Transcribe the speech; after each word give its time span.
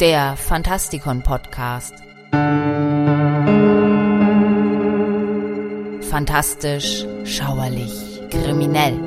der 0.00 0.36
Fantastikon 0.36 1.22
Podcast. 1.22 1.94
Fantastisch, 6.10 7.04
schauerlich, 7.24 8.22
kriminell. 8.30 8.98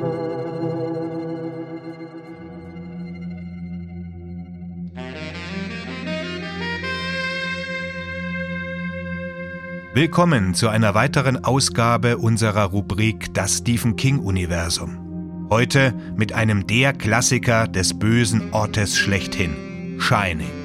Willkommen 9.92 10.54
zu 10.54 10.68
einer 10.68 10.94
weiteren 10.94 11.44
Ausgabe 11.44 12.18
unserer 12.18 12.64
Rubrik 12.64 13.32
Das 13.34 13.58
Stephen 13.58 13.96
King 13.96 14.18
Universum. 14.18 15.46
Heute 15.50 15.94
mit 16.16 16.32
einem 16.32 16.66
der 16.66 16.92
Klassiker 16.92 17.68
des 17.68 17.98
bösen 17.98 18.52
Ortes 18.52 18.96
schlechthin, 18.96 19.98
Shining. 20.00 20.59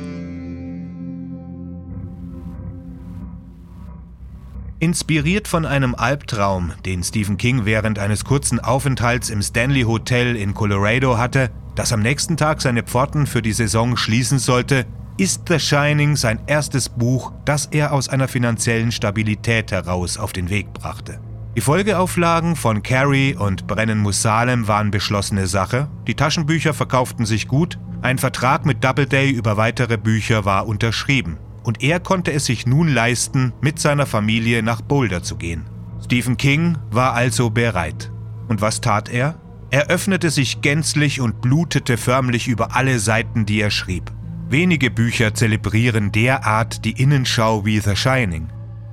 Inspiriert 4.79 5.47
von 5.47 5.65
einem 5.65 5.95
Albtraum, 5.95 6.73
den 6.85 7.01
Stephen 7.01 7.37
King 7.37 7.63
während 7.63 7.97
eines 7.97 8.25
kurzen 8.25 8.59
Aufenthalts 8.59 9.29
im 9.29 9.41
Stanley 9.41 9.83
Hotel 9.83 10.35
in 10.35 10.53
Colorado 10.53 11.17
hatte, 11.17 11.49
das 11.75 11.93
am 11.93 12.01
nächsten 12.01 12.35
Tag 12.35 12.61
seine 12.61 12.83
Pforten 12.83 13.25
für 13.25 13.41
die 13.41 13.53
Saison 13.53 13.95
schließen 13.95 14.37
sollte, 14.37 14.85
ist 15.17 15.43
The 15.47 15.59
Shining 15.59 16.17
sein 16.17 16.41
erstes 16.47 16.89
Buch, 16.89 17.31
das 17.45 17.67
er 17.67 17.93
aus 17.93 18.09
einer 18.09 18.27
finanziellen 18.27 18.91
Stabilität 18.91 19.71
heraus 19.71 20.17
auf 20.17 20.33
den 20.33 20.49
Weg 20.49 20.73
brachte. 20.73 21.21
Die 21.55 21.61
Folgeauflagen 21.61 22.57
von 22.57 22.83
Carrie 22.83 23.33
und 23.33 23.67
Brennen 23.67 23.99
muss 23.99 24.21
Salem 24.21 24.67
waren 24.67 24.91
beschlossene 24.91 25.47
Sache, 25.47 25.87
die 26.05 26.15
Taschenbücher 26.15 26.73
verkauften 26.73 27.25
sich 27.25 27.47
gut, 27.47 27.79
ein 28.01 28.17
Vertrag 28.17 28.65
mit 28.65 28.83
Doubleday 28.83 29.29
über 29.29 29.55
weitere 29.55 29.97
Bücher 29.97 30.43
war 30.43 30.67
unterschrieben 30.67 31.37
und 31.65 31.81
er 31.81 31.99
konnte 31.99 32.31
es 32.31 32.45
sich 32.45 32.67
nun 32.67 32.87
leisten, 32.87 33.51
mit 33.59 33.79
seiner 33.79 34.05
Familie 34.05 34.61
nach 34.61 34.81
Boulder 34.81 35.23
zu 35.23 35.35
gehen. 35.35 35.65
Stephen 36.03 36.37
King 36.37 36.77
war 36.91 37.13
also 37.13 37.49
bereit. 37.49 38.11
Und 38.47 38.61
was 38.61 38.81
tat 38.81 39.09
er? 39.09 39.39
Er 39.71 39.87
öffnete 39.87 40.29
sich 40.29 40.61
gänzlich 40.61 41.19
und 41.19 41.41
blutete 41.41 41.97
förmlich 41.97 42.47
über 42.47 42.75
alle 42.75 42.99
Seiten, 42.99 43.47
die 43.47 43.59
er 43.59 43.71
schrieb. 43.71 44.11
Wenige 44.47 44.91
Bücher 44.91 45.33
zelebrieren 45.33 46.11
derart 46.11 46.85
die 46.85 47.01
Innenschau 47.01 47.65
wie 47.65 47.79
The 47.79 47.95
Shining. 47.95 48.47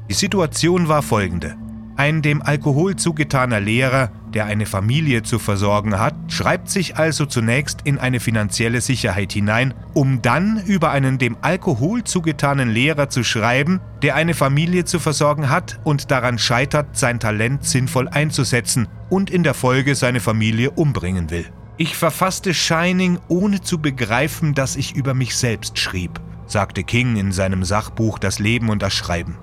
Die 0.08 0.14
Situation 0.14 0.88
war 0.88 1.02
folgende. 1.02 1.56
Ein 2.03 2.20
dem 2.20 2.42
Alkohol 2.42 2.97
zugetaner 2.97 3.61
Lehrer, 3.61 4.11
der 4.34 4.47
eine 4.47 4.67
Familie 4.67 5.22
zu 5.22 5.39
versorgen 5.39 6.00
hat, 6.00 6.17
schreibt 6.27 6.69
sich 6.69 6.97
also 6.97 7.27
zunächst 7.27 7.83
in 7.84 7.97
eine 7.97 8.19
finanzielle 8.19 8.81
Sicherheit 8.81 9.33
hinein, 9.33 9.72
um 9.95 10.20
dann 10.20 10.61
über 10.67 10.91
einen 10.91 11.19
dem 11.19 11.36
Alkohol 11.42 12.03
zugetanen 12.03 12.70
Lehrer 12.70 13.08
zu 13.08 13.23
schreiben, 13.23 13.80
der 14.03 14.17
eine 14.17 14.34
Familie 14.34 14.84
zu 14.84 14.98
versorgen 14.98 15.48
hat 15.48 15.78
und 15.84 16.11
daran 16.11 16.41
scheitert, 16.41 16.98
sein 16.98 17.20
Talent 17.20 17.64
sinnvoll 17.64 18.08
einzusetzen 18.08 18.89
und 19.08 19.30
in 19.30 19.45
der 19.45 19.55
Folge 19.55 19.95
seine 19.95 20.19
Familie 20.19 20.73
umbringen 20.73 21.30
will. 21.30 21.47
Ich 21.77 21.97
verfasste 21.97 22.53
Shining, 22.53 23.20
ohne 23.28 23.61
zu 23.61 23.78
begreifen, 23.78 24.55
dass 24.55 24.75
ich 24.75 24.97
über 24.97 25.14
mich 25.14 25.36
selbst 25.36 25.78
schrieb, 25.78 26.20
sagte 26.48 26.83
King 26.83 27.14
in 27.14 27.30
seinem 27.30 27.62
Sachbuch 27.62 28.19
Das 28.19 28.41
Leben 28.41 28.70
und 28.70 28.83
das 28.83 28.92
Schreiben. 28.92 29.36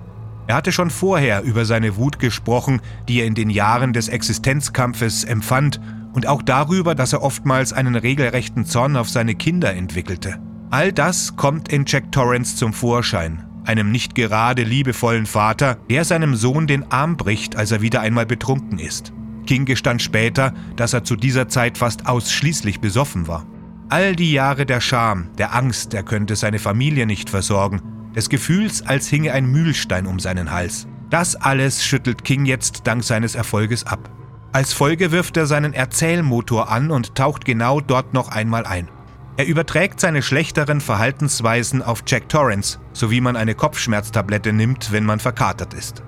Er 0.50 0.56
hatte 0.56 0.72
schon 0.72 0.90
vorher 0.90 1.44
über 1.44 1.64
seine 1.64 1.96
Wut 1.96 2.18
gesprochen, 2.18 2.80
die 3.06 3.20
er 3.20 3.26
in 3.26 3.36
den 3.36 3.50
Jahren 3.50 3.92
des 3.92 4.08
Existenzkampfes 4.08 5.22
empfand, 5.22 5.80
und 6.12 6.26
auch 6.26 6.42
darüber, 6.42 6.96
dass 6.96 7.12
er 7.12 7.22
oftmals 7.22 7.72
einen 7.72 7.94
regelrechten 7.94 8.64
Zorn 8.64 8.96
auf 8.96 9.08
seine 9.08 9.36
Kinder 9.36 9.72
entwickelte. 9.72 10.40
All 10.70 10.92
das 10.92 11.36
kommt 11.36 11.72
in 11.72 11.84
Jack 11.86 12.10
Torrance 12.10 12.56
zum 12.56 12.72
Vorschein, 12.72 13.44
einem 13.64 13.92
nicht 13.92 14.16
gerade 14.16 14.64
liebevollen 14.64 15.26
Vater, 15.26 15.76
der 15.88 16.04
seinem 16.04 16.34
Sohn 16.34 16.66
den 16.66 16.90
Arm 16.90 17.16
bricht, 17.16 17.54
als 17.54 17.70
er 17.70 17.80
wieder 17.80 18.00
einmal 18.00 18.26
betrunken 18.26 18.80
ist. 18.80 19.12
King 19.46 19.66
gestand 19.66 20.02
später, 20.02 20.52
dass 20.74 20.94
er 20.94 21.04
zu 21.04 21.14
dieser 21.14 21.46
Zeit 21.46 21.78
fast 21.78 22.08
ausschließlich 22.08 22.80
besoffen 22.80 23.28
war. 23.28 23.46
All 23.88 24.16
die 24.16 24.32
Jahre 24.32 24.66
der 24.66 24.80
Scham, 24.80 25.28
der 25.38 25.54
Angst, 25.54 25.94
er 25.94 26.02
könnte 26.02 26.34
seine 26.34 26.58
Familie 26.58 27.06
nicht 27.06 27.30
versorgen, 27.30 27.99
des 28.14 28.28
Gefühls, 28.28 28.86
als 28.86 29.08
hinge 29.08 29.32
ein 29.32 29.46
Mühlstein 29.46 30.06
um 30.06 30.18
seinen 30.18 30.50
Hals. 30.50 30.86
Das 31.10 31.36
alles 31.36 31.84
schüttelt 31.84 32.24
King 32.24 32.46
jetzt 32.46 32.86
dank 32.86 33.04
seines 33.04 33.34
Erfolges 33.34 33.86
ab. 33.86 34.10
Als 34.52 34.72
Folge 34.72 35.12
wirft 35.12 35.36
er 35.36 35.46
seinen 35.46 35.74
Erzählmotor 35.74 36.70
an 36.70 36.90
und 36.90 37.14
taucht 37.14 37.44
genau 37.44 37.80
dort 37.80 38.14
noch 38.14 38.28
einmal 38.28 38.66
ein. 38.66 38.88
Er 39.36 39.46
überträgt 39.46 40.00
seine 40.00 40.22
schlechteren 40.22 40.80
Verhaltensweisen 40.80 41.82
auf 41.82 42.02
Jack 42.06 42.28
Torrance, 42.28 42.78
so 42.92 43.10
wie 43.10 43.20
man 43.20 43.36
eine 43.36 43.54
Kopfschmerztablette 43.54 44.52
nimmt, 44.52 44.92
wenn 44.92 45.04
man 45.04 45.18
verkatert 45.18 45.72
ist. 45.72 46.02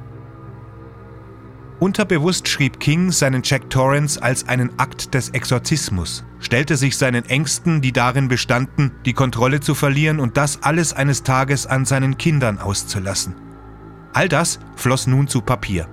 Unterbewusst 1.82 2.46
schrieb 2.46 2.78
King 2.78 3.10
seinen 3.10 3.42
Jack 3.42 3.68
Torrance 3.68 4.22
als 4.22 4.46
einen 4.46 4.70
Akt 4.78 5.14
des 5.14 5.30
Exorzismus, 5.30 6.24
stellte 6.38 6.76
sich 6.76 6.96
seinen 6.96 7.24
Ängsten, 7.24 7.80
die 7.80 7.90
darin 7.90 8.28
bestanden, 8.28 8.92
die 9.04 9.14
Kontrolle 9.14 9.58
zu 9.58 9.74
verlieren 9.74 10.20
und 10.20 10.36
das 10.36 10.62
alles 10.62 10.92
eines 10.92 11.24
Tages 11.24 11.66
an 11.66 11.84
seinen 11.84 12.18
Kindern 12.18 12.60
auszulassen. 12.60 13.34
All 14.12 14.28
das 14.28 14.60
floss 14.76 15.08
nun 15.08 15.26
zu 15.26 15.40
Papier. 15.40 15.88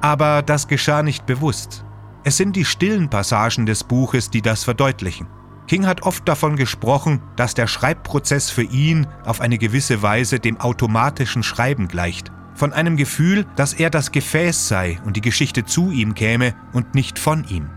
Aber 0.00 0.42
das 0.42 0.66
geschah 0.66 1.04
nicht 1.04 1.24
bewusst. 1.24 1.84
Es 2.24 2.36
sind 2.36 2.56
die 2.56 2.64
stillen 2.64 3.08
Passagen 3.08 3.64
des 3.64 3.84
Buches, 3.84 4.30
die 4.30 4.42
das 4.42 4.64
verdeutlichen. 4.64 5.28
King 5.68 5.86
hat 5.86 6.02
oft 6.02 6.26
davon 6.26 6.56
gesprochen, 6.56 7.22
dass 7.36 7.54
der 7.54 7.68
Schreibprozess 7.68 8.50
für 8.50 8.64
ihn 8.64 9.06
auf 9.24 9.40
eine 9.40 9.58
gewisse 9.58 10.02
Weise 10.02 10.40
dem 10.40 10.58
automatischen 10.58 11.44
Schreiben 11.44 11.86
gleicht 11.86 12.32
von 12.58 12.72
einem 12.72 12.96
Gefühl, 12.96 13.46
dass 13.56 13.72
er 13.72 13.88
das 13.88 14.12
Gefäß 14.12 14.68
sei 14.68 14.98
und 15.04 15.16
die 15.16 15.20
Geschichte 15.20 15.64
zu 15.64 15.90
ihm 15.90 16.14
käme 16.14 16.54
und 16.72 16.94
nicht 16.94 17.18
von 17.18 17.44
ihm. 17.48 17.70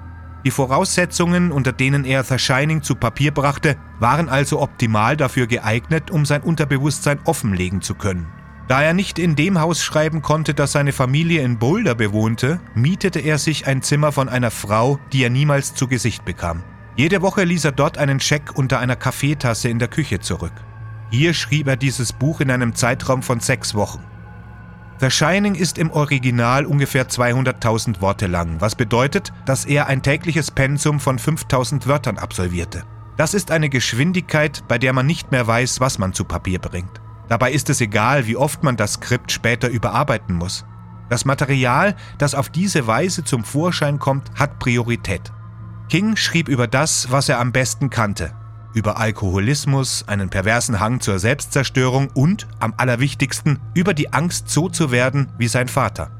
Die 0.43 0.51
Voraussetzungen, 0.51 1.51
unter 1.51 1.71
denen 1.71 2.03
er 2.03 2.23
The 2.23 2.39
Shining 2.39 2.81
zu 2.81 2.95
Papier 2.95 3.31
brachte, 3.31 3.77
waren 3.99 4.27
also 4.27 4.59
optimal 4.59 5.15
dafür 5.15 5.45
geeignet, 5.45 6.09
um 6.09 6.25
sein 6.25 6.41
Unterbewusstsein 6.41 7.19
offenlegen 7.25 7.81
zu 7.81 7.93
können. 7.93 8.27
Da 8.67 8.81
er 8.81 8.93
nicht 8.93 9.19
in 9.19 9.35
dem 9.35 9.59
Haus 9.59 9.83
schreiben 9.83 10.21
konnte, 10.21 10.53
das 10.53 10.71
seine 10.71 10.93
Familie 10.93 11.43
in 11.43 11.59
Boulder 11.59 11.93
bewohnte, 11.93 12.59
mietete 12.73 13.19
er 13.19 13.37
sich 13.37 13.67
ein 13.67 13.81
Zimmer 13.83 14.11
von 14.11 14.29
einer 14.29 14.49
Frau, 14.49 14.99
die 15.13 15.23
er 15.23 15.29
niemals 15.29 15.75
zu 15.75 15.87
Gesicht 15.87 16.25
bekam. 16.25 16.63
Jede 16.95 17.21
Woche 17.21 17.43
ließ 17.43 17.65
er 17.65 17.71
dort 17.71 17.97
einen 17.97 18.19
Scheck 18.19 18.51
unter 18.55 18.79
einer 18.79 18.95
Kaffeetasse 18.95 19.69
in 19.69 19.77
der 19.77 19.89
Küche 19.89 20.19
zurück. 20.19 20.53
Hier 21.11 21.33
schrieb 21.33 21.67
er 21.67 21.75
dieses 21.75 22.13
Buch 22.13 22.41
in 22.41 22.49
einem 22.49 22.73
Zeitraum 22.73 23.21
von 23.21 23.41
sechs 23.41 23.75
Wochen. 23.75 24.03
The 25.01 25.09
Shining 25.09 25.55
ist 25.55 25.79
im 25.79 25.89
Original 25.89 26.63
ungefähr 26.63 27.09
200.000 27.09 28.01
Worte 28.01 28.27
lang, 28.27 28.61
was 28.61 28.75
bedeutet, 28.75 29.33
dass 29.47 29.65
er 29.65 29.87
ein 29.87 30.03
tägliches 30.03 30.51
Pensum 30.51 30.99
von 30.99 31.17
5.000 31.17 31.87
Wörtern 31.87 32.19
absolvierte. 32.19 32.83
Das 33.17 33.33
ist 33.33 33.49
eine 33.49 33.69
Geschwindigkeit, 33.69 34.63
bei 34.67 34.77
der 34.77 34.93
man 34.93 35.07
nicht 35.07 35.31
mehr 35.31 35.47
weiß, 35.47 35.79
was 35.79 35.97
man 35.97 36.13
zu 36.13 36.23
Papier 36.23 36.59
bringt. 36.59 37.01
Dabei 37.29 37.51
ist 37.51 37.71
es 37.71 37.81
egal, 37.81 38.27
wie 38.27 38.37
oft 38.37 38.61
man 38.61 38.77
das 38.77 38.93
Skript 38.93 39.31
später 39.31 39.69
überarbeiten 39.69 40.35
muss. 40.35 40.65
Das 41.09 41.25
Material, 41.25 41.95
das 42.19 42.35
auf 42.35 42.49
diese 42.49 42.85
Weise 42.85 43.23
zum 43.23 43.43
Vorschein 43.43 43.97
kommt, 43.97 44.29
hat 44.35 44.59
Priorität. 44.59 45.33
King 45.89 46.15
schrieb 46.15 46.47
über 46.47 46.67
das, 46.67 47.09
was 47.09 47.27
er 47.27 47.39
am 47.39 47.51
besten 47.51 47.89
kannte, 47.89 48.35
über 48.73 48.97
Alkoholismus, 48.97 50.05
einen 50.07 50.29
perversen 50.29 50.79
Hang 50.79 50.99
zur 51.01 51.19
Selbstzerstörung 51.19 52.09
und, 52.13 52.47
am 52.59 52.73
allerwichtigsten, 52.77 53.59
über 53.73 53.93
die 53.93 54.13
Angst, 54.13 54.49
so 54.49 54.69
zu 54.69 54.91
werden 54.91 55.31
wie 55.37 55.47
sein 55.47 55.67
Vater. 55.67 56.11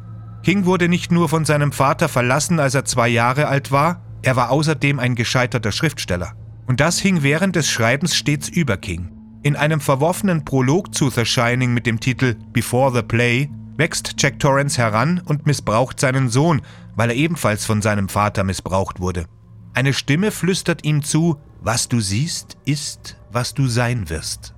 King 0.44 0.66
wurde 0.66 0.90
nicht 0.90 1.12
nur 1.12 1.30
von 1.30 1.46
seinem 1.46 1.72
Vater 1.72 2.10
verlassen, 2.10 2.60
als 2.60 2.74
er 2.74 2.86
zwei 2.86 3.08
Jahre 3.08 3.48
alt 3.48 3.72
war, 3.72 4.02
er 4.24 4.36
war 4.36 4.52
außerdem 4.52 5.00
ein 5.00 5.16
gescheiterter 5.16 5.72
Schriftsteller. 5.72 6.34
Und 6.68 6.80
das 6.80 7.00
hing 7.00 7.24
während 7.24 7.56
des 7.56 7.70
Schreibens 7.70 8.16
stets 8.16 8.48
über 8.50 8.78
King. 8.78 9.12
In 9.44 9.56
einem 9.56 9.82
verworfenen 9.82 10.46
Prolog 10.46 10.94
zu 10.94 11.10
The 11.10 11.26
Shining 11.26 11.74
mit 11.74 11.86
dem 11.86 12.00
Titel 12.00 12.36
Before 12.54 12.94
the 12.94 13.02
Play 13.02 13.50
wächst 13.78 14.14
Jack 14.18 14.40
Torrance 14.40 14.80
heran 14.80 15.22
und 15.26 15.48
missbraucht 15.48 16.00
seinen 16.00 16.30
Sohn, 16.30 16.62
weil 16.96 17.10
er 17.10 17.16
ebenfalls 17.16 17.66
von 17.66 17.82
seinem 17.82 18.10
Vater 18.10 18.44
missbraucht 18.44 19.00
wurde. 19.00 19.26
Eine 19.74 19.94
Stimme 19.94 20.32
flüstert 20.32 20.86
ihm 20.86 21.04
zu, 21.04 21.38
was 21.62 21.88
du 21.88 22.00
siehst, 22.00 22.58
ist, 22.66 23.18
was 23.32 23.54
du 23.54 23.68
sein 23.68 24.10
wirst. 24.10 24.56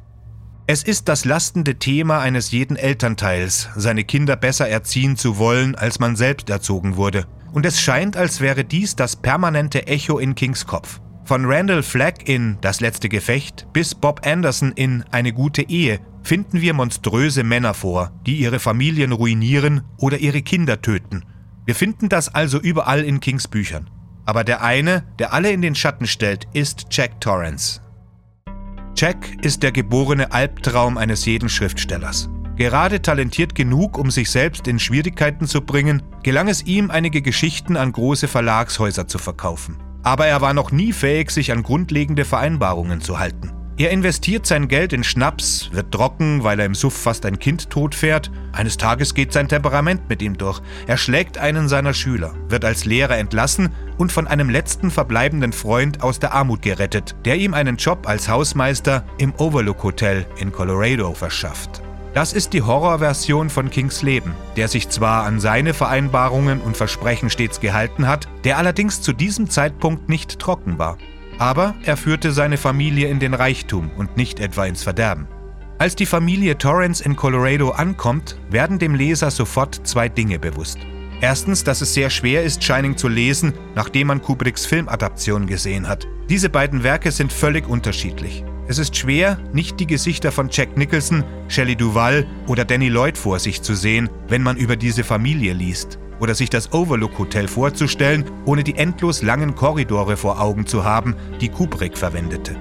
Es 0.65 0.83
ist 0.83 1.09
das 1.09 1.25
lastende 1.25 1.75
Thema 1.75 2.19
eines 2.19 2.51
jeden 2.51 2.77
Elternteils, 2.77 3.67
seine 3.75 4.05
Kinder 4.05 4.37
besser 4.37 4.69
erziehen 4.69 5.17
zu 5.17 5.37
wollen, 5.37 5.75
als 5.75 5.99
man 5.99 6.15
selbst 6.15 6.49
erzogen 6.49 6.95
wurde. 6.95 7.25
Und 7.51 7.65
es 7.65 7.81
scheint, 7.81 8.15
als 8.15 8.39
wäre 8.39 8.63
dies 8.63 8.95
das 8.95 9.17
permanente 9.17 9.85
Echo 9.87 10.17
in 10.17 10.35
Kings 10.35 10.65
Kopf. 10.65 11.01
Von 11.25 11.45
Randall 11.45 11.83
Flagg 11.83 12.23
in 12.25 12.57
Das 12.61 12.79
letzte 12.79 13.09
Gefecht 13.09 13.67
bis 13.73 13.93
Bob 13.93 14.25
Anderson 14.25 14.71
in 14.71 15.03
Eine 15.11 15.33
gute 15.33 15.63
Ehe 15.63 15.99
finden 16.23 16.61
wir 16.61 16.73
monströse 16.73 17.43
Männer 17.43 17.73
vor, 17.73 18.11
die 18.25 18.37
ihre 18.37 18.59
Familien 18.59 19.11
ruinieren 19.11 19.81
oder 19.97 20.19
ihre 20.19 20.41
Kinder 20.41 20.81
töten. 20.81 21.25
Wir 21.65 21.75
finden 21.75 22.07
das 22.07 22.33
also 22.33 22.59
überall 22.59 23.03
in 23.03 23.19
Kings 23.19 23.49
Büchern. 23.49 23.89
Aber 24.25 24.43
der 24.43 24.61
eine, 24.63 25.03
der 25.19 25.33
alle 25.33 25.51
in 25.51 25.61
den 25.61 25.75
Schatten 25.75 26.07
stellt, 26.07 26.47
ist 26.53 26.87
Jack 26.91 27.19
Torrance. 27.19 27.81
Jack 28.95 29.43
ist 29.43 29.63
der 29.63 29.71
geborene 29.71 30.31
Albtraum 30.31 30.97
eines 30.97 31.25
jeden 31.25 31.49
Schriftstellers. 31.49 32.29
Gerade 32.55 33.01
talentiert 33.01 33.55
genug, 33.55 33.97
um 33.97 34.11
sich 34.11 34.29
selbst 34.29 34.67
in 34.67 34.77
Schwierigkeiten 34.77 35.47
zu 35.47 35.61
bringen, 35.61 36.03
gelang 36.21 36.47
es 36.47 36.63
ihm, 36.63 36.91
einige 36.91 37.23
Geschichten 37.23 37.75
an 37.75 37.91
große 37.91 38.27
Verlagshäuser 38.27 39.07
zu 39.07 39.17
verkaufen. 39.17 39.77
Aber 40.03 40.27
er 40.27 40.41
war 40.41 40.53
noch 40.53 40.71
nie 40.71 40.93
fähig, 40.93 41.31
sich 41.31 41.51
an 41.51 41.63
grundlegende 41.63 42.25
Vereinbarungen 42.25 43.01
zu 43.01 43.17
halten. 43.17 43.51
Er 43.75 43.89
investiert 43.89 44.45
sein 44.45 44.67
Geld 44.67 44.93
in 44.93 45.03
Schnaps, 45.03 45.69
wird 45.71 45.91
trocken, 45.91 46.43
weil 46.43 46.59
er 46.59 46.67
im 46.67 46.75
Suff 46.75 46.93
fast 46.93 47.25
ein 47.25 47.39
Kind 47.39 47.71
totfährt. 47.71 48.29
Eines 48.51 48.77
Tages 48.77 49.15
geht 49.15 49.33
sein 49.33 49.47
Temperament 49.47 50.07
mit 50.09 50.21
ihm 50.21 50.37
durch. 50.37 50.61
Er 50.85 50.97
schlägt 50.97 51.39
einen 51.39 51.67
seiner 51.67 51.95
Schüler, 51.95 52.35
wird 52.49 52.65
als 52.65 52.85
Lehrer 52.85 53.17
entlassen 53.17 53.69
und 53.97 54.11
von 54.11 54.27
einem 54.27 54.51
letzten 54.51 54.91
verbleibenden 54.91 55.53
Freund 55.53 56.03
aus 56.03 56.19
der 56.19 56.33
Armut 56.33 56.61
gerettet, 56.61 57.15
der 57.25 57.37
ihm 57.37 57.55
einen 57.55 57.77
Job 57.77 58.07
als 58.07 58.29
Hausmeister 58.29 59.03
im 59.17 59.33
Overlook 59.39 59.81
Hotel 59.81 60.27
in 60.37 60.51
Colorado 60.51 61.11
verschafft. 61.15 61.81
Das 62.13 62.31
ist 62.31 62.53
die 62.53 62.61
Horrorversion 62.61 63.49
von 63.49 63.71
Kings 63.71 64.03
Leben, 64.03 64.35
der 64.55 64.67
sich 64.67 64.89
zwar 64.89 65.23
an 65.23 65.39
seine 65.39 65.73
Vereinbarungen 65.73 66.61
und 66.61 66.77
Versprechen 66.77 67.31
stets 67.31 67.59
gehalten 67.59 68.07
hat, 68.07 68.27
der 68.43 68.59
allerdings 68.59 69.01
zu 69.01 69.13
diesem 69.13 69.49
Zeitpunkt 69.49 70.09
nicht 70.09 70.37
trocken 70.37 70.77
war. 70.77 70.99
Aber 71.43 71.75
er 71.83 71.97
führte 71.97 72.31
seine 72.31 72.55
Familie 72.55 73.09
in 73.09 73.19
den 73.19 73.33
Reichtum 73.33 73.91
und 73.97 74.15
nicht 74.15 74.39
etwa 74.39 74.65
ins 74.65 74.81
Verderben. 74.81 75.27
Als 75.77 75.93
die 75.93 76.05
Familie 76.05 76.57
Torrance 76.57 77.03
in 77.03 77.17
Colorado 77.17 77.71
ankommt, 77.71 78.39
werden 78.49 78.79
dem 78.79 78.95
Leser 78.95 79.29
sofort 79.29 79.85
zwei 79.85 80.07
Dinge 80.07 80.39
bewusst. 80.39 80.77
Erstens, 81.19 81.65
dass 81.65 81.81
es 81.81 81.93
sehr 81.93 82.09
schwer 82.09 82.43
ist, 82.45 82.63
Shining 82.63 82.95
zu 82.95 83.09
lesen, 83.09 83.51
nachdem 83.75 84.07
man 84.07 84.21
Kubricks 84.21 84.65
Filmadaption 84.65 85.45
gesehen 85.45 85.89
hat. 85.89 86.07
Diese 86.29 86.49
beiden 86.49 86.81
Werke 86.81 87.11
sind 87.11 87.33
völlig 87.33 87.67
unterschiedlich. 87.67 88.45
Es 88.69 88.77
ist 88.77 88.95
schwer, 88.95 89.37
nicht 89.51 89.81
die 89.81 89.87
Gesichter 89.87 90.31
von 90.31 90.47
Jack 90.49 90.77
Nicholson, 90.77 91.25
Shelley 91.49 91.75
Duvall 91.75 92.25
oder 92.47 92.63
Danny 92.63 92.87
Lloyd 92.87 93.17
vor 93.17 93.39
sich 93.39 93.61
zu 93.61 93.75
sehen, 93.75 94.09
wenn 94.29 94.43
man 94.43 94.55
über 94.55 94.77
diese 94.77 95.03
Familie 95.03 95.51
liest. 95.51 95.99
Oder 96.23 96.35
sich 96.35 96.49
das 96.49 96.71
Overlook 96.71 97.19
Hotel 97.19 97.49
vorzustellen, 97.49 98.23
ohne 98.45 98.63
die 98.63 98.77
endlos 98.77 99.23
langen 99.23 99.55
Korridore 99.55 100.15
vor 100.15 100.39
Augen 100.39 100.65
zu 100.65 100.85
haben, 100.85 101.17
die 101.41 101.49
Kubrick 101.49 101.97
verwendete. 101.97 102.55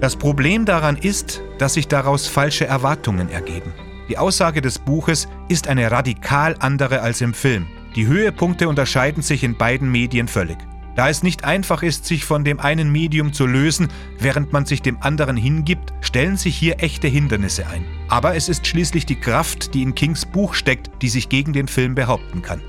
Das 0.00 0.14
Problem 0.14 0.64
daran 0.64 0.96
ist, 0.96 1.42
dass 1.58 1.74
sich 1.74 1.88
daraus 1.88 2.28
falsche 2.28 2.66
Erwartungen 2.66 3.28
ergeben. 3.28 3.72
Die 4.08 4.18
Aussage 4.18 4.62
des 4.62 4.78
Buches 4.78 5.26
ist 5.48 5.66
eine 5.66 5.90
radikal 5.90 6.54
andere 6.60 7.00
als 7.00 7.20
im 7.20 7.34
Film. 7.34 7.66
Die 7.96 8.06
Höhepunkte 8.06 8.68
unterscheiden 8.68 9.24
sich 9.24 9.42
in 9.42 9.58
beiden 9.58 9.90
Medien 9.90 10.28
völlig. 10.28 10.58
Da 10.94 11.08
es 11.08 11.24
nicht 11.24 11.42
einfach 11.42 11.82
ist, 11.82 12.04
sich 12.04 12.24
von 12.24 12.44
dem 12.44 12.60
einen 12.60 12.92
Medium 12.92 13.32
zu 13.32 13.46
lösen, 13.46 13.88
während 14.20 14.52
man 14.52 14.64
sich 14.64 14.80
dem 14.80 15.02
anderen 15.02 15.36
hingibt, 15.36 15.92
stellen 16.02 16.36
sich 16.36 16.56
hier 16.56 16.84
echte 16.84 17.08
Hindernisse 17.08 17.66
ein. 17.66 17.84
Aber 18.06 18.36
es 18.36 18.48
ist 18.48 18.64
schließlich 18.68 19.06
die 19.06 19.18
Kraft, 19.18 19.74
die 19.74 19.82
in 19.82 19.96
Kings 19.96 20.24
Buch 20.24 20.54
steckt, 20.54 21.02
die 21.02 21.08
sich 21.08 21.28
gegen 21.28 21.52
den 21.52 21.66
Film 21.66 21.96
behaupten 21.96 22.42
kann. 22.42 22.62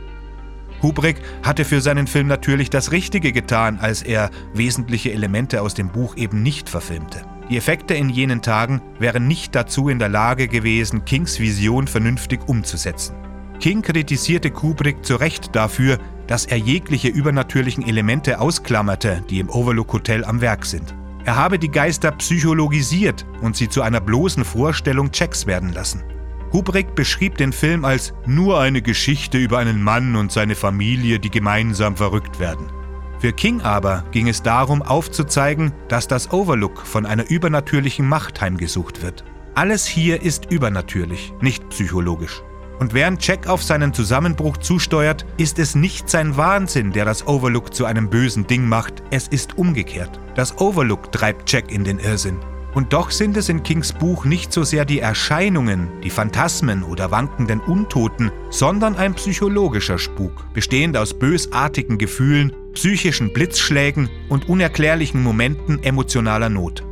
Kubrick 0.82 1.18
hatte 1.44 1.66
für 1.66 1.82
seinen 1.82 2.08
Film 2.08 2.28
natürlich 2.28 2.70
das 2.70 2.92
Richtige 2.92 3.32
getan, 3.32 3.80
als 3.82 4.02
er 4.02 4.30
wesentliche 4.54 5.12
Elemente 5.12 5.62
aus 5.62 5.74
dem 5.74 5.90
Buch 5.90 6.16
eben 6.18 6.42
nicht 6.42 6.70
verfilmte. 6.70 7.22
Die 7.50 7.58
Effekte 7.58 7.96
in 7.96 8.10
jenen 8.10 8.42
Tagen 8.42 8.82
wären 9.00 9.28
nicht 9.28 9.56
dazu 9.56 9.90
in 9.90 10.00
der 10.00 10.10
Lage 10.10 10.48
gewesen, 10.48 11.04
Kings 11.06 11.40
Vision 11.40 11.88
vernünftig 11.88 12.48
umzusetzen. 12.48 13.16
King 13.60 13.82
kritisierte 13.82 14.52
Kubrick 14.52 15.04
zu 15.04 15.16
Recht 15.16 15.56
dafür, 15.56 15.98
dass 16.28 16.46
er 16.46 16.58
jegliche 16.58 17.10
übernatürlichen 17.10 17.86
Elemente 17.86 18.40
ausklammerte, 18.40 19.24
die 19.30 19.40
im 19.40 19.50
Overlook 19.50 19.92
Hotel 19.92 20.24
am 20.24 20.42
Werk 20.42 20.66
sind. 20.66 20.94
Er 21.26 21.36
habe 21.36 21.60
die 21.60 21.70
Geister 21.70 22.12
psychologisiert 22.12 23.26
und 23.42 23.58
sie 23.58 23.68
zu 23.68 23.82
einer 23.82 24.00
bloßen 24.00 24.46
Vorstellung 24.46 25.12
Checks 25.12 25.46
werden 25.46 25.74
lassen. 25.74 26.04
Kubrick 26.52 26.96
beschrieb 26.96 27.38
den 27.38 27.54
Film 27.54 27.86
als 27.86 28.14
nur 28.26 28.60
eine 28.60 28.82
Geschichte 28.82 29.38
über 29.38 29.60
einen 29.60 29.84
Mann 29.84 30.16
und 30.16 30.32
seine 30.32 30.56
Familie, 30.56 31.20
die 31.20 31.30
gemeinsam 31.30 31.96
verrückt 31.96 32.40
werden. 32.40 32.72
Für 33.20 33.34
King 33.34 33.62
aber 33.62 34.06
ging 34.12 34.28
es 34.28 34.42
darum 34.42 34.82
aufzuzeigen, 34.82 35.74
dass 35.90 36.08
das 36.08 36.32
Overlook 36.32 36.88
von 36.88 37.06
einer 37.06 37.30
übernatürlichen 37.30 38.08
Macht 38.08 38.40
heimgesucht 38.42 39.04
wird. 39.04 39.26
Alles 39.56 39.86
hier 39.86 40.22
ist 40.22 40.52
übernatürlich, 40.52 41.34
nicht 41.42 41.68
psychologisch. 41.70 42.42
Und 42.80 42.94
während 42.94 43.26
Jack 43.28 43.48
auf 43.48 43.62
seinen 43.62 43.94
Zusammenbruch 43.94 44.56
zusteuert, 44.56 45.26
ist 45.36 45.60
es 45.60 45.76
nicht 45.76 46.10
sein 46.10 46.38
Wahnsinn, 46.38 46.94
der 46.94 47.04
das 47.04 47.28
Overlook 47.28 47.74
zu 47.74 47.84
einem 47.84 48.10
bösen 48.10 48.48
Ding 48.48 48.70
macht, 48.70 49.04
es 49.12 49.28
ist 49.28 49.58
umgekehrt. 49.58 50.20
Das 50.36 50.58
Overlook 50.60 51.12
treibt 51.12 51.52
Jack 51.52 51.72
in 51.74 51.84
den 51.84 52.00
Irrsinn. 52.00 52.40
Und 52.74 52.94
doch 52.94 53.10
sind 53.10 53.36
es 53.36 53.50
in 53.50 53.64
Kings 53.64 53.94
Buch 53.94 54.26
nicht 54.26 54.54
so 54.54 54.64
sehr 54.64 54.86
die 54.86 55.00
Erscheinungen, 55.00 55.90
die 56.04 56.10
Phantasmen 56.10 56.84
oder 56.84 57.10
wankenden 57.10 57.60
Untoten, 57.62 58.32
sondern 58.52 58.96
ein 58.96 59.16
psychologischer 59.16 59.98
Spuk, 59.98 60.46
bestehend 60.54 60.96
aus 60.96 61.14
bösartigen 61.14 61.98
Gefühlen, 61.98 62.54
psychischen 62.74 63.34
Blitzschlägen 63.34 64.10
und 64.30 64.48
unerklärlichen 64.48 65.24
Momenten 65.24 65.82
emotionaler 65.84 66.50
Not. 66.50 66.84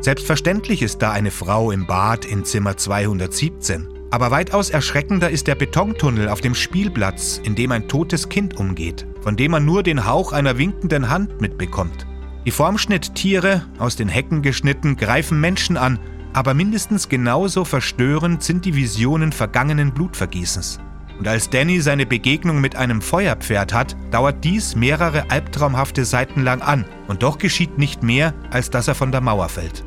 Selbstverständlich 0.00 0.82
ist 0.82 0.98
da 0.98 1.12
eine 1.12 1.30
Frau 1.30 1.70
im 1.70 1.86
Bad 1.86 2.26
in 2.26 2.44
Zimmer 2.44 2.76
217. 2.76 3.88
Aber 4.10 4.30
weitaus 4.30 4.68
erschreckender 4.68 5.30
ist 5.30 5.46
der 5.46 5.54
Betontunnel 5.54 6.28
auf 6.28 6.42
dem 6.42 6.54
Spielplatz, 6.54 7.40
in 7.42 7.54
dem 7.54 7.72
ein 7.72 7.88
totes 7.88 8.28
Kind 8.28 8.56
umgeht, 8.58 9.06
von 9.22 9.36
dem 9.36 9.52
man 9.52 9.64
nur 9.64 9.82
den 9.82 10.06
Hauch 10.06 10.32
einer 10.32 10.58
winkenden 10.58 11.08
Hand 11.08 11.40
mitbekommt. 11.40 12.06
Die 12.46 12.50
Formschnitttiere, 12.50 13.62
aus 13.78 13.96
den 13.96 14.08
Hecken 14.08 14.42
geschnitten, 14.42 14.96
greifen 14.96 15.40
Menschen 15.40 15.78
an, 15.78 15.98
aber 16.34 16.52
mindestens 16.52 17.08
genauso 17.08 17.64
verstörend 17.64 18.42
sind 18.42 18.66
die 18.66 18.74
Visionen 18.74 19.32
vergangenen 19.32 19.94
Blutvergießens. 19.94 20.78
Und 21.18 21.26
als 21.26 21.48
Danny 21.48 21.80
seine 21.80 22.04
Begegnung 22.04 22.60
mit 22.60 22.76
einem 22.76 23.00
Feuerpferd 23.00 23.72
hat, 23.72 23.96
dauert 24.10 24.44
dies 24.44 24.76
mehrere 24.76 25.30
albtraumhafte 25.30 26.04
Seiten 26.04 26.42
lang 26.42 26.60
an, 26.60 26.84
und 27.06 27.22
doch 27.22 27.38
geschieht 27.38 27.78
nicht 27.78 28.02
mehr, 28.02 28.34
als 28.50 28.68
dass 28.68 28.88
er 28.88 28.94
von 28.94 29.12
der 29.12 29.20
Mauer 29.22 29.48
fällt. 29.48 29.84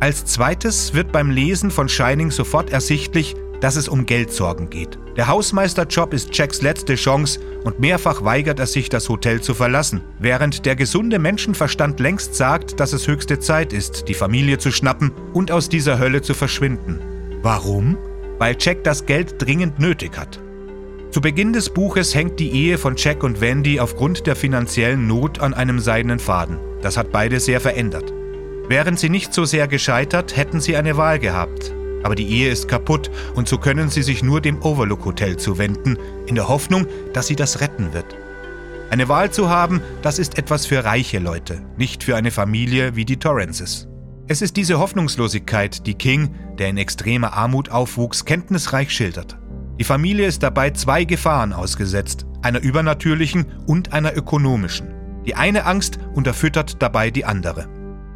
Als 0.00 0.26
zweites 0.26 0.92
wird 0.92 1.12
beim 1.12 1.30
Lesen 1.30 1.70
von 1.70 1.88
Shining 1.88 2.32
sofort 2.32 2.70
ersichtlich, 2.70 3.34
dass 3.60 3.76
es 3.76 3.88
um 3.88 4.04
Geldsorgen 4.04 4.68
geht. 4.68 4.98
Der 5.16 5.28
Hausmeisterjob 5.28 6.12
ist 6.12 6.36
Jacks 6.36 6.60
letzte 6.60 6.96
Chance 6.96 7.38
und 7.64 7.80
mehrfach 7.80 8.24
weigert 8.24 8.58
er 8.58 8.66
sich, 8.66 8.88
das 8.88 9.08
Hotel 9.08 9.40
zu 9.40 9.54
verlassen, 9.54 10.02
während 10.18 10.66
der 10.66 10.76
gesunde 10.76 11.18
Menschenverstand 11.18 12.00
längst 12.00 12.34
sagt, 12.34 12.80
dass 12.80 12.92
es 12.92 13.06
höchste 13.06 13.38
Zeit 13.38 13.72
ist, 13.72 14.08
die 14.08 14.14
Familie 14.14 14.58
zu 14.58 14.70
schnappen 14.70 15.12
und 15.32 15.50
aus 15.50 15.68
dieser 15.68 15.98
Hölle 15.98 16.22
zu 16.22 16.34
verschwinden. 16.34 17.00
Warum? 17.42 17.96
Weil 18.38 18.56
Jack 18.58 18.84
das 18.84 19.06
Geld 19.06 19.34
dringend 19.38 19.78
nötig 19.78 20.16
hat. 20.16 20.40
Zu 21.10 21.20
Beginn 21.20 21.52
des 21.52 21.68
Buches 21.68 22.14
hängt 22.14 22.40
die 22.40 22.52
Ehe 22.52 22.78
von 22.78 22.94
Jack 22.96 23.22
und 23.22 23.40
Wendy 23.40 23.78
aufgrund 23.78 24.26
der 24.26 24.34
finanziellen 24.34 25.06
Not 25.06 25.40
an 25.40 25.52
einem 25.52 25.78
seidenen 25.78 26.18
Faden. 26.18 26.58
Das 26.80 26.96
hat 26.96 27.12
beide 27.12 27.38
sehr 27.38 27.60
verändert. 27.60 28.12
Wären 28.68 28.96
sie 28.96 29.10
nicht 29.10 29.34
so 29.34 29.44
sehr 29.44 29.68
gescheitert, 29.68 30.36
hätten 30.36 30.60
sie 30.60 30.76
eine 30.76 30.96
Wahl 30.96 31.18
gehabt. 31.18 31.74
Aber 32.02 32.14
die 32.14 32.28
Ehe 32.28 32.50
ist 32.50 32.68
kaputt 32.68 33.10
und 33.34 33.48
so 33.48 33.58
können 33.58 33.88
sie 33.88 34.02
sich 34.02 34.22
nur 34.22 34.40
dem 34.40 34.60
Overlook 34.62 35.04
Hotel 35.04 35.36
zuwenden, 35.36 35.96
in 36.26 36.34
der 36.34 36.48
Hoffnung, 36.48 36.86
dass 37.12 37.26
sie 37.26 37.36
das 37.36 37.60
retten 37.60 37.92
wird. 37.92 38.16
Eine 38.90 39.08
Wahl 39.08 39.30
zu 39.30 39.48
haben, 39.48 39.80
das 40.02 40.18
ist 40.18 40.36
etwas 40.36 40.66
für 40.66 40.84
reiche 40.84 41.18
Leute, 41.18 41.62
nicht 41.78 42.04
für 42.04 42.14
eine 42.14 42.30
Familie 42.30 42.94
wie 42.94 43.06
die 43.06 43.16
Torrances. 43.16 43.88
Es 44.28 44.42
ist 44.42 44.56
diese 44.56 44.78
Hoffnungslosigkeit, 44.78 45.86
die 45.86 45.94
King, 45.94 46.34
der 46.58 46.68
in 46.68 46.76
extremer 46.76 47.32
Armut 47.32 47.70
aufwuchs, 47.70 48.24
kenntnisreich 48.24 48.90
schildert. 48.90 49.38
Die 49.78 49.84
Familie 49.84 50.26
ist 50.26 50.42
dabei 50.42 50.70
zwei 50.70 51.04
Gefahren 51.04 51.52
ausgesetzt, 51.52 52.26
einer 52.42 52.60
übernatürlichen 52.60 53.46
und 53.66 53.92
einer 53.92 54.16
ökonomischen. 54.16 54.92
Die 55.26 55.34
eine 55.34 55.64
Angst 55.64 55.98
unterfüttert 56.14 56.82
dabei 56.82 57.10
die 57.10 57.24
andere. 57.24 57.68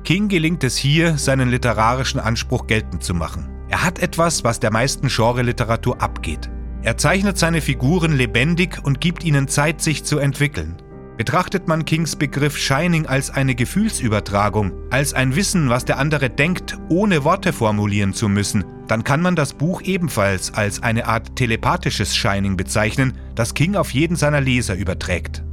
King 0.04 0.28
gelingt 0.28 0.62
es 0.62 0.76
hier, 0.76 1.18
seinen 1.18 1.48
literarischen 1.48 2.20
Anspruch 2.20 2.66
geltend 2.66 3.02
zu 3.02 3.14
machen. 3.14 3.48
Er 3.68 3.85
hat 3.85 3.99
etwas, 3.99 4.44
was 4.44 4.61
der 4.61 4.73
meisten 4.73 5.08
Genre-Literatur 5.08 6.00
abgeht. 6.00 6.50
Er 6.82 6.96
zeichnet 6.96 7.37
seine 7.37 7.61
Figuren 7.61 8.12
lebendig 8.12 8.78
und 8.85 9.00
gibt 9.00 9.25
ihnen 9.25 9.49
Zeit, 9.49 9.80
sich 9.80 10.04
zu 10.04 10.18
entwickeln. 10.18 10.76
Betrachtet 11.16 11.66
man 11.66 11.85
Kings 11.85 12.14
Begriff 12.14 12.58
Shining 12.58 13.06
als 13.06 13.30
eine 13.30 13.54
Gefühlsübertragung, 13.54 14.73
als 14.90 15.14
ein 15.14 15.35
Wissen, 15.35 15.70
was 15.70 15.87
der 15.87 15.99
andere 15.99 16.28
denkt, 16.28 16.76
ohne 16.90 17.25
Worte 17.25 17.54
formulieren 17.54 18.12
zu 18.12 18.28
müssen, 18.28 18.64
dann 18.87 19.02
kann 19.02 19.23
man 19.23 19.35
das 19.35 19.54
Buch 19.54 19.80
ebenfalls 19.82 20.52
als 20.52 20.82
eine 20.82 21.06
Art 21.06 21.35
telepathisches 21.35 22.14
Shining 22.14 22.56
bezeichnen, 22.56 23.14
das 23.35 23.54
King 23.54 23.76
auf 23.76 23.94
jeden 23.94 24.16
seiner 24.16 24.42
Leser 24.42 24.76
überträgt. 24.76 25.45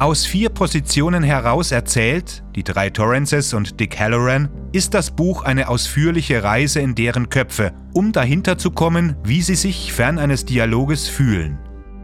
Aus 0.00 0.24
vier 0.24 0.48
Positionen 0.50 1.24
heraus 1.24 1.72
erzählt, 1.72 2.44
die 2.54 2.62
drei 2.62 2.88
Torrances 2.88 3.52
und 3.52 3.80
Dick 3.80 3.98
Halloran, 3.98 4.48
ist 4.70 4.94
das 4.94 5.10
Buch 5.10 5.42
eine 5.42 5.68
ausführliche 5.68 6.44
Reise 6.44 6.78
in 6.78 6.94
deren 6.94 7.30
Köpfe, 7.30 7.72
um 7.94 8.12
dahinter 8.12 8.58
zu 8.58 8.70
kommen, 8.70 9.16
wie 9.24 9.42
sie 9.42 9.56
sich 9.56 9.92
fern 9.92 10.20
eines 10.20 10.44
Dialoges 10.44 11.08
fühlen. 11.08 11.58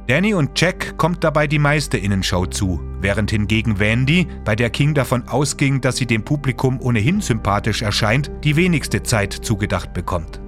Danny 0.09 0.35
und 0.35 0.61
Jack 0.61 0.99
kommt 0.99 1.23
dabei 1.23 1.47
die 1.47 1.61
meiste 1.61 1.97
Innenschau 1.97 2.47
zu, 2.47 2.81
während 3.01 3.31
hingegen 3.31 3.79
Wendy, 3.79 4.27
bei 4.45 4.57
der 4.57 4.71
King 4.71 4.95
davon 4.95 5.29
ausging, 5.29 5.81
dass 5.81 5.97
sie 5.97 6.07
dem 6.07 6.25
Publikum 6.25 6.81
ohnehin 6.81 7.21
sympathisch 7.21 7.83
erscheint, 7.83 8.29
die 8.43 8.57
wenigste 8.57 9.05
Zeit 9.05 9.33
zugedacht 9.33 9.95
bekommt. 9.95 10.41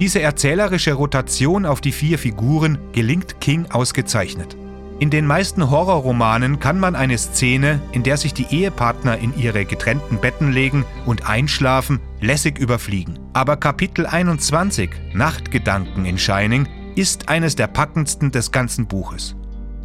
Diese 0.00 0.22
erzählerische 0.22 0.94
Rotation 0.94 1.66
auf 1.66 1.82
die 1.82 1.92
vier 1.92 2.18
Figuren 2.18 2.78
gelingt 2.92 3.40
King 3.42 3.66
ausgezeichnet. 3.70 4.56
In 5.00 5.10
den 5.10 5.26
meisten 5.26 5.70
Horrorromanen 5.70 6.60
kann 6.60 6.78
man 6.78 6.94
eine 6.94 7.18
Szene, 7.18 7.80
in 7.90 8.04
der 8.04 8.16
sich 8.16 8.32
die 8.32 8.46
Ehepartner 8.50 9.18
in 9.18 9.36
ihre 9.36 9.64
getrennten 9.64 10.18
Betten 10.18 10.52
legen 10.52 10.84
und 11.04 11.28
einschlafen, 11.28 11.98
lässig 12.20 12.58
überfliegen. 12.58 13.18
Aber 13.32 13.56
Kapitel 13.56 14.06
21, 14.06 14.90
Nachtgedanken 15.12 16.04
in 16.04 16.16
Shining, 16.16 16.68
ist 16.94 17.28
eines 17.28 17.56
der 17.56 17.66
packendsten 17.66 18.30
des 18.30 18.52
ganzen 18.52 18.86
Buches. 18.86 19.34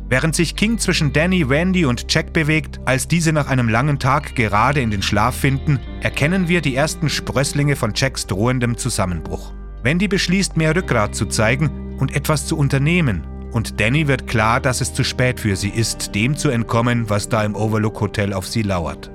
Während 0.10 0.36
sich 0.36 0.56
King 0.56 0.78
zwischen 0.78 1.12
Danny, 1.12 1.50
Wendy 1.50 1.86
und 1.86 2.06
Jack 2.08 2.32
bewegt, 2.32 2.80
als 2.86 3.08
diese 3.08 3.34
nach 3.34 3.48
einem 3.48 3.68
langen 3.68 3.98
Tag 3.98 4.36
gerade 4.36 4.80
in 4.80 4.92
den 4.92 5.02
Schlaf 5.02 5.36
finden, 5.36 5.80
erkennen 6.02 6.48
wir 6.48 6.62
die 6.62 6.76
ersten 6.76 7.10
Sprösslinge 7.10 7.76
von 7.76 7.94
Jacks 7.96 8.28
drohendem 8.28 8.78
Zusammenbruch. 8.78 9.54
Wendy 9.82 10.08
beschließt, 10.08 10.56
mehr 10.56 10.76
Rückgrat 10.76 11.16
zu 11.16 11.26
zeigen 11.26 11.96
und 12.00 12.16
etwas 12.16 12.46
zu 12.46 12.58
unternehmen, 12.58 13.24
und 13.52 13.80
Danny 13.80 14.08
wird 14.08 14.28
klar, 14.28 14.60
dass 14.60 14.82
es 14.82 14.94
zu 14.94 15.04
spät 15.04 15.40
für 15.40 15.56
sie 15.56 15.70
ist, 15.70 16.14
dem 16.16 16.36
zu 16.36 16.50
entkommen, 16.50 17.10
was 17.10 17.30
da 17.30 17.44
im 17.44 17.56
Overlook 17.56 18.00
Hotel 18.02 18.34
auf 18.34 18.48
sie 18.48 18.62
lauert. 18.62 19.12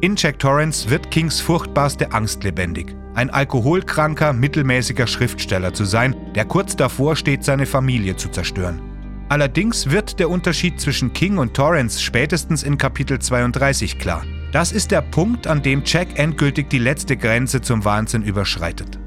In 0.00 0.14
Jack 0.16 0.38
Torrance 0.38 0.90
wird 0.90 1.10
Kings 1.10 1.40
furchtbarste 1.40 2.12
Angst 2.12 2.44
lebendig. 2.44 2.94
Ein 3.14 3.30
alkoholkranker, 3.30 4.32
mittelmäßiger 4.32 5.06
Schriftsteller 5.06 5.72
zu 5.72 5.84
sein, 5.84 6.14
der 6.34 6.44
kurz 6.44 6.76
davor 6.76 7.16
steht, 7.16 7.44
seine 7.44 7.64
Familie 7.64 8.14
zu 8.16 8.28
zerstören. 8.28 8.80
Allerdings 9.28 9.90
wird 9.90 10.20
der 10.20 10.30
Unterschied 10.30 10.80
zwischen 10.80 11.12
King 11.12 11.38
und 11.38 11.54
Torrance 11.54 12.00
spätestens 12.00 12.62
in 12.62 12.78
Kapitel 12.78 13.18
32 13.18 13.98
klar. 13.98 14.22
Das 14.52 14.70
ist 14.70 14.90
der 14.90 15.02
Punkt, 15.02 15.46
an 15.46 15.62
dem 15.62 15.82
Jack 15.84 16.18
endgültig 16.18 16.70
die 16.70 16.78
letzte 16.78 17.16
Grenze 17.16 17.60
zum 17.60 17.84
Wahnsinn 17.84 18.22
überschreitet. 18.22 18.98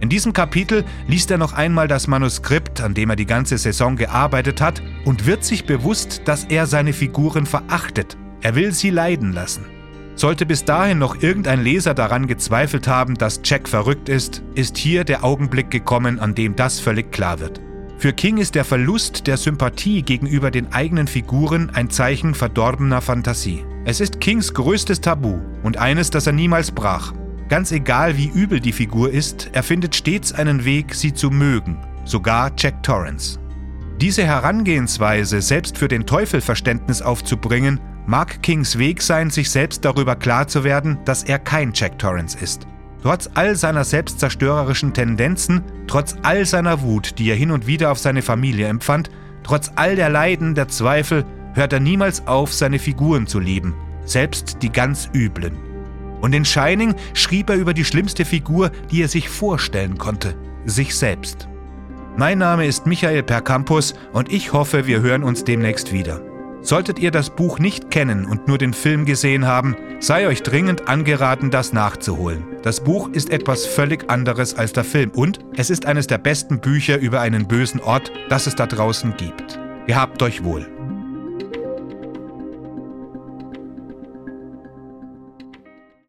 In 0.00 0.08
diesem 0.08 0.32
Kapitel 0.32 0.84
liest 1.08 1.30
er 1.30 1.38
noch 1.38 1.54
einmal 1.54 1.88
das 1.88 2.06
Manuskript, 2.06 2.80
an 2.80 2.94
dem 2.94 3.10
er 3.10 3.16
die 3.16 3.26
ganze 3.26 3.56
Saison 3.56 3.96
gearbeitet 3.96 4.60
hat, 4.60 4.82
und 5.04 5.26
wird 5.26 5.44
sich 5.44 5.64
bewusst, 5.64 6.22
dass 6.26 6.44
er 6.44 6.66
seine 6.66 6.92
Figuren 6.92 7.46
verachtet. 7.46 8.16
Er 8.42 8.54
will 8.54 8.72
sie 8.72 8.90
leiden 8.90 9.32
lassen. 9.32 9.64
Sollte 10.14 10.46
bis 10.46 10.64
dahin 10.64 10.98
noch 10.98 11.22
irgendein 11.22 11.62
Leser 11.62 11.92
daran 11.92 12.26
gezweifelt 12.26 12.88
haben, 12.88 13.14
dass 13.16 13.40
Jack 13.44 13.68
verrückt 13.68 14.08
ist, 14.08 14.42
ist 14.54 14.78
hier 14.78 15.04
der 15.04 15.24
Augenblick 15.24 15.70
gekommen, 15.70 16.20
an 16.20 16.34
dem 16.34 16.56
das 16.56 16.80
völlig 16.80 17.12
klar 17.12 17.40
wird. 17.40 17.60
Für 17.98 18.12
King 18.12 18.36
ist 18.36 18.54
der 18.54 18.64
Verlust 18.64 19.26
der 19.26 19.38
Sympathie 19.38 20.02
gegenüber 20.02 20.50
den 20.50 20.72
eigenen 20.72 21.06
Figuren 21.06 21.70
ein 21.70 21.88
Zeichen 21.88 22.34
verdorbener 22.34 23.00
Fantasie. 23.00 23.64
Es 23.86 24.00
ist 24.00 24.20
Kings 24.20 24.52
größtes 24.52 25.00
Tabu 25.00 25.38
und 25.62 25.78
eines, 25.78 26.10
das 26.10 26.26
er 26.26 26.34
niemals 26.34 26.70
brach. 26.70 27.14
Ganz 27.48 27.70
egal, 27.70 28.16
wie 28.16 28.28
übel 28.28 28.58
die 28.58 28.72
Figur 28.72 29.10
ist, 29.10 29.50
er 29.52 29.62
findet 29.62 29.94
stets 29.94 30.32
einen 30.32 30.64
Weg, 30.64 30.94
sie 30.94 31.14
zu 31.14 31.30
mögen, 31.30 31.78
sogar 32.04 32.50
Jack 32.56 32.82
Torrance. 32.82 33.38
Diese 34.00 34.24
Herangehensweise, 34.24 35.40
selbst 35.40 35.78
für 35.78 35.88
den 35.88 36.06
Teufel 36.06 36.40
Verständnis 36.40 37.00
aufzubringen, 37.00 37.80
mag 38.06 38.42
Kings 38.42 38.78
Weg 38.78 39.00
sein, 39.00 39.30
sich 39.30 39.50
selbst 39.50 39.84
darüber 39.84 40.16
klar 40.16 40.48
zu 40.48 40.64
werden, 40.64 40.98
dass 41.04 41.22
er 41.22 41.38
kein 41.38 41.72
Jack 41.72 41.98
Torrance 41.98 42.36
ist. 42.38 42.66
Trotz 43.02 43.30
all 43.34 43.54
seiner 43.54 43.84
selbstzerstörerischen 43.84 44.92
Tendenzen, 44.92 45.62
trotz 45.86 46.16
all 46.22 46.44
seiner 46.44 46.82
Wut, 46.82 47.18
die 47.18 47.30
er 47.30 47.36
hin 47.36 47.52
und 47.52 47.68
wieder 47.68 47.92
auf 47.92 47.98
seine 47.98 48.22
Familie 48.22 48.66
empfand, 48.66 49.10
trotz 49.44 49.70
all 49.76 49.94
der 49.94 50.08
Leiden, 50.08 50.56
der 50.56 50.66
Zweifel, 50.66 51.24
hört 51.54 51.72
er 51.72 51.80
niemals 51.80 52.26
auf, 52.26 52.52
seine 52.52 52.80
Figuren 52.80 53.28
zu 53.28 53.38
lieben, 53.38 53.74
selbst 54.04 54.58
die 54.62 54.70
ganz 54.70 55.08
üblen. 55.14 55.65
Und 56.20 56.34
in 56.34 56.44
Shining 56.44 56.94
schrieb 57.14 57.50
er 57.50 57.56
über 57.56 57.74
die 57.74 57.84
schlimmste 57.84 58.24
Figur, 58.24 58.70
die 58.90 59.02
er 59.02 59.08
sich 59.08 59.28
vorstellen 59.28 59.98
konnte, 59.98 60.34
sich 60.64 60.94
selbst. 60.94 61.48
Mein 62.16 62.38
Name 62.38 62.66
ist 62.66 62.86
Michael 62.86 63.22
Percampus 63.22 63.94
und 64.12 64.32
ich 64.32 64.52
hoffe, 64.52 64.86
wir 64.86 65.02
hören 65.02 65.22
uns 65.22 65.44
demnächst 65.44 65.92
wieder. 65.92 66.22
Solltet 66.62 66.98
ihr 66.98 67.10
das 67.10 67.30
Buch 67.30 67.58
nicht 67.58 67.90
kennen 67.90 68.24
und 68.24 68.48
nur 68.48 68.58
den 68.58 68.72
Film 68.72 69.04
gesehen 69.04 69.46
haben, 69.46 69.76
sei 70.00 70.26
euch 70.26 70.42
dringend 70.42 70.88
angeraten, 70.88 71.50
das 71.50 71.72
nachzuholen. 71.72 72.44
Das 72.62 72.82
Buch 72.82 73.08
ist 73.12 73.30
etwas 73.30 73.66
völlig 73.66 74.10
anderes 74.10 74.54
als 74.54 74.72
der 74.72 74.82
Film 74.82 75.10
und 75.10 75.38
es 75.56 75.70
ist 75.70 75.86
eines 75.86 76.06
der 76.08 76.18
besten 76.18 76.58
Bücher 76.58 76.98
über 76.98 77.20
einen 77.20 77.46
bösen 77.46 77.80
Ort, 77.80 78.10
das 78.28 78.46
es 78.46 78.56
da 78.56 78.66
draußen 78.66 79.14
gibt. 79.16 79.60
Gehabt 79.86 80.22
euch 80.22 80.42
wohl. 80.42 80.66